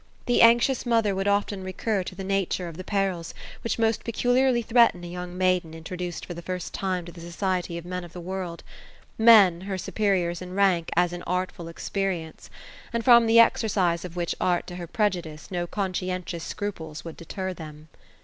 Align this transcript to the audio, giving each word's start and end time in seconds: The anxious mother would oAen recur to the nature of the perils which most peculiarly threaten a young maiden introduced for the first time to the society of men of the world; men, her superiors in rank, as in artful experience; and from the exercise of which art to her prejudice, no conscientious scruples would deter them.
The 0.25 0.41
anxious 0.41 0.83
mother 0.83 1.13
would 1.13 1.27
oAen 1.27 1.63
recur 1.63 2.01
to 2.05 2.15
the 2.15 2.23
nature 2.23 2.67
of 2.67 2.75
the 2.75 2.83
perils 2.83 3.35
which 3.63 3.77
most 3.77 4.03
peculiarly 4.03 4.63
threaten 4.63 5.03
a 5.03 5.07
young 5.07 5.37
maiden 5.37 5.75
introduced 5.75 6.25
for 6.25 6.33
the 6.33 6.41
first 6.41 6.73
time 6.73 7.05
to 7.05 7.11
the 7.11 7.21
society 7.21 7.77
of 7.77 7.85
men 7.85 8.03
of 8.03 8.11
the 8.11 8.19
world; 8.19 8.63
men, 9.19 9.61
her 9.61 9.77
superiors 9.77 10.41
in 10.41 10.55
rank, 10.55 10.89
as 10.95 11.13
in 11.13 11.21
artful 11.27 11.67
experience; 11.67 12.49
and 12.91 13.05
from 13.05 13.27
the 13.27 13.39
exercise 13.39 14.03
of 14.03 14.15
which 14.15 14.33
art 14.41 14.65
to 14.65 14.77
her 14.77 14.87
prejudice, 14.87 15.51
no 15.51 15.67
conscientious 15.67 16.43
scruples 16.43 17.05
would 17.05 17.15
deter 17.15 17.53
them. 17.53 17.87